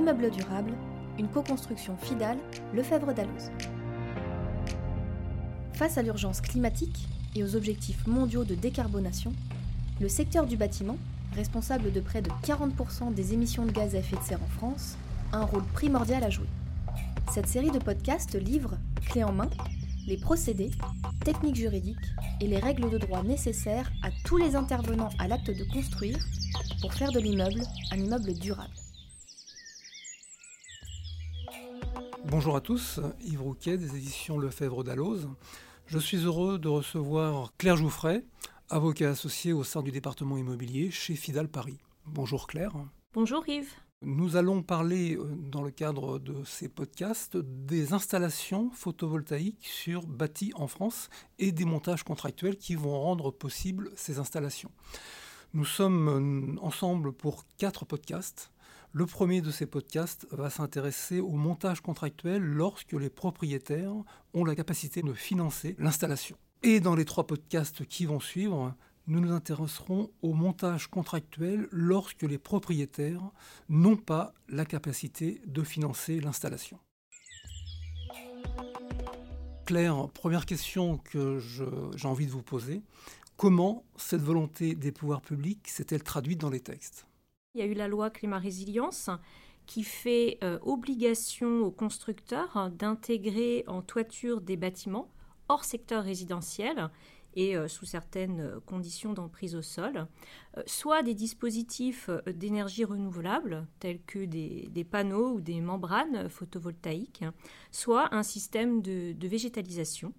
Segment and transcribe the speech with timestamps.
[0.00, 0.72] Immeuble durable,
[1.18, 2.38] une co-construction FIDAL,
[2.72, 3.50] Lefebvre d'Alloz.
[5.74, 7.06] Face à l'urgence climatique
[7.36, 9.34] et aux objectifs mondiaux de décarbonation,
[10.00, 10.96] le secteur du bâtiment,
[11.36, 14.96] responsable de près de 40% des émissions de gaz à effet de serre en France,
[15.32, 16.48] a un rôle primordial à jouer.
[17.30, 19.50] Cette série de podcasts livre, clé en main,
[20.06, 20.70] les procédés,
[21.26, 22.08] techniques juridiques
[22.40, 26.16] et les règles de droit nécessaires à tous les intervenants à l'acte de construire
[26.80, 27.60] pour faire de l'immeuble
[27.92, 28.79] un immeuble durable.
[32.26, 35.28] Bonjour à tous, Yves Rouquet des éditions Lefebvre d'Alloz.
[35.86, 38.24] Je suis heureux de recevoir Claire Jouffret,
[38.68, 41.78] avocat associé au sein du département immobilier chez Fidal Paris.
[42.06, 42.72] Bonjour Claire.
[43.14, 43.72] Bonjour Yves.
[44.02, 50.52] Nous allons parler, euh, dans le cadre de ces podcasts, des installations photovoltaïques sur bâtis
[50.54, 54.70] en France et des montages contractuels qui vont rendre possible ces installations.
[55.52, 58.52] Nous sommes euh, ensemble pour quatre podcasts.
[58.92, 63.94] Le premier de ces podcasts va s'intéresser au montage contractuel lorsque les propriétaires
[64.32, 66.36] ont la capacité de financer l'installation.
[66.62, 68.76] Et dans les trois podcasts qui vont suivre,
[69.08, 73.32] nous nous intéresserons au montage contractuel lorsque les propriétaires
[73.68, 76.78] n'ont pas la capacité de financer l'installation.
[79.66, 81.38] Claire, première question que
[81.96, 82.82] j'ai envie de vous poser.
[83.40, 87.06] Comment cette volonté des pouvoirs publics s'est-elle traduite dans les textes?
[87.54, 89.08] Il y a eu la loi climat résilience
[89.64, 95.08] qui fait euh, obligation aux constructeurs d'intégrer en toiture des bâtiments
[95.48, 96.90] hors secteur résidentiel
[97.34, 100.06] et euh, sous certaines euh, conditions d'emprise au sol,
[100.66, 107.24] soit des dispositifs d'énergie renouvelable tels que des, panneaux ou des membranes photovoltaïques,
[107.70, 110.12] soit un système de, végétalisation.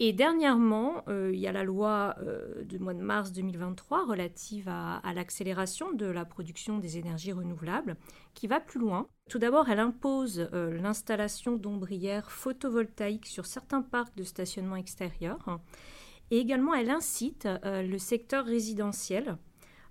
[0.00, 2.14] Et dernièrement, il y a la loi
[2.62, 7.96] du mois de mars 2023 relative à, l'accélération de la production des énergies renouvelables
[8.34, 9.08] qui va plus loin.
[9.28, 15.58] Tout d'abord, elle impose l'installation d'ombrières photovoltaïques sur certains parcs de stationnement extérieur
[16.30, 19.38] et également, elle incite euh, le secteur résidentiel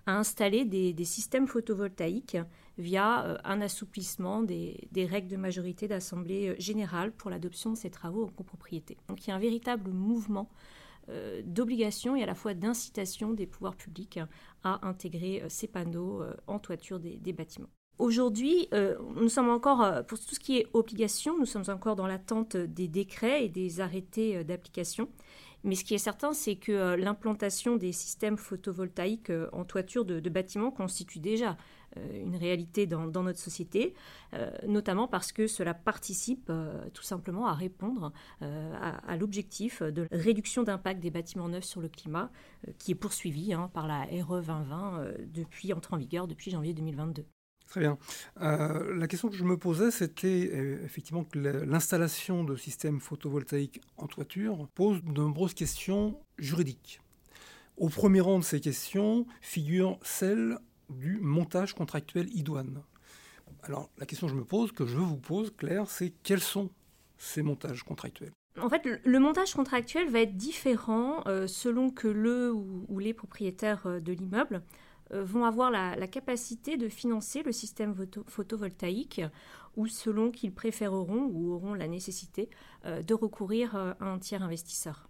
[0.08, 2.38] à installer des, systèmes photovoltaïques
[2.78, 8.26] via euh, un assouplissement des, règles de majorité d'Assemblée générale pour l'adoption de ces travaux
[8.26, 8.98] en copropriété.
[9.10, 10.50] Donc il y a un véritable mouvement
[11.10, 14.20] euh, d'obligation et à la fois d'incitation des pouvoirs publics
[14.64, 17.70] à intégrer ces panneaux en toiture des, bâtiments.
[18.00, 18.70] Aujourd'hui,
[19.16, 22.88] nous sommes encore, pour tout ce qui est obligation, nous sommes encore dans l'attente des
[22.88, 25.10] décrets et des arrêtés d'application.
[25.68, 30.06] Mais ce qui est certain, c'est que euh, l'implantation des systèmes photovoltaïques euh, en toiture
[30.06, 31.58] de, bâtiments constitue déjà
[31.98, 33.94] euh, une réalité dans, notre société,
[34.66, 36.52] notamment parce que cela participe
[36.94, 42.30] tout simplement à répondre à, l'objectif de réduction d'impact des bâtiments neufs sur le climat,
[42.78, 47.26] qui est poursuivi hein, par la RE 2020 depuis entrée en vigueur depuis janvier 2022.
[47.68, 47.98] Très bien.
[48.42, 53.82] Euh, la question que je me posais, c'était euh, effectivement que l'installation de systèmes photovoltaïques
[53.98, 57.02] en toiture pose de nombreuses questions juridiques.
[57.76, 60.58] Au premier rang de ces questions figure celle
[60.90, 62.82] du montage contractuel idoine.
[63.64, 66.70] Alors la question que je me pose, que je vous pose, Claire, c'est quels sont
[67.18, 68.32] ces montages contractuels?
[68.62, 74.02] En fait, le montage contractuel va être différent euh, selon que le ou les propriétaires
[74.02, 74.64] de l'immeuble
[75.12, 77.96] vont avoir la, capacité de financer le système
[78.28, 79.22] photovoltaïque
[79.78, 82.50] ou selon qu'ils préféreront ou auront la nécessité
[82.86, 85.08] euh, de recourir euh, à un tiers investisseur.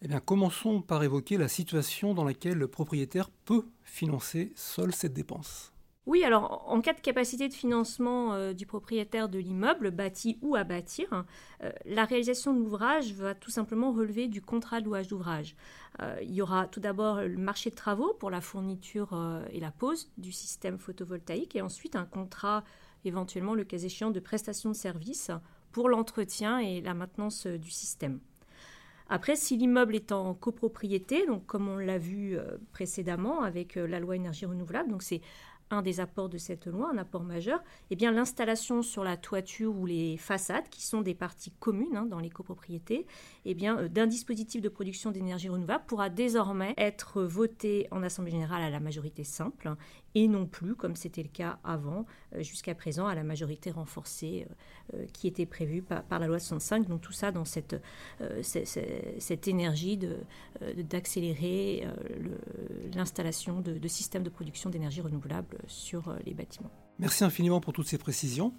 [0.00, 5.12] Eh bien, commençons par évoquer la situation dans laquelle le propriétaire peut financer seul cette
[5.12, 5.73] dépense.
[6.06, 10.54] Oui, alors en cas de capacité de financement euh, du propriétaire de l'immeuble, bâti ou
[10.54, 11.24] à bâtir,
[11.62, 15.56] euh, la réalisation de l'ouvrage va tout simplement relever du contrat de louage d'ouvrage.
[16.02, 19.18] Euh, il y aura tout d'abord le marché de travaux pour la fourniture
[19.50, 22.64] et la pose du système photovoltaïque et ensuite un contrat
[23.06, 25.30] éventuellement le cas échéant de prestation de services
[25.72, 28.20] pour l'entretien et la maintenance du système.
[29.10, 32.38] Après, si l'immeuble est en copropriété, donc comme on l'a vu
[32.72, 35.20] précédemment avec la loi énergie renouvelable, donc c'est
[35.70, 39.74] un des apports de cette loi, un apport majeur, eh bien l'installation sur la toiture
[39.76, 43.06] ou les façades, qui sont des parties communes hein, dans les copropriétés,
[43.44, 48.32] eh bien euh, d'un dispositif de production d'énergie renouvelable pourra désormais être voté en assemblée
[48.32, 49.74] générale à la majorité simple
[50.14, 54.46] et non plus, comme c'était le cas avant, euh, jusqu'à présent, à la majorité renforcée
[54.94, 56.88] euh, qui était prévue par, la loi 65.
[56.88, 57.76] Donc tout ça dans cette,
[58.42, 59.98] cette énergie
[60.76, 61.86] d'accélérer
[62.94, 66.70] l'installation de, systèmes de production d'énergie renouvelable sur euh, les bâtiments.
[66.98, 68.52] Merci infiniment pour toutes ces précisions.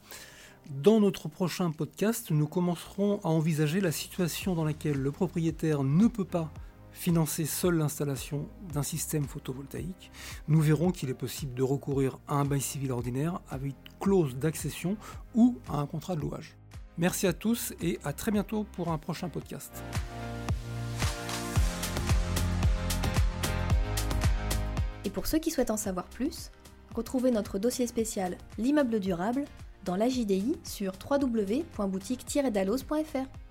[0.69, 6.07] Dans notre prochain podcast, nous commencerons à envisager la situation dans laquelle le propriétaire ne
[6.07, 6.51] peut pas
[6.95, 10.11] financer seule l'installation d'un système photovoltaïque,
[10.47, 14.97] nous verrons qu'il est possible de recourir à un bail civil ordinaire avec clause d'accession
[15.35, 16.55] ou à un contrat de louage.
[16.97, 19.83] Merci à tous et à très bientôt pour un prochain podcast.
[25.05, 26.51] Et pour ceux qui souhaitent en savoir plus,
[26.93, 29.45] retrouvez notre dossier spécial L'immeuble durable
[29.85, 33.44] dans la JDI sur www.boutique-dallos.fr.